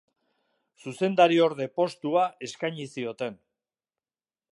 Zuzendariorde 0.85 1.67
postua 1.81 2.23
eskaini 2.47 2.87
zioten. 2.95 3.37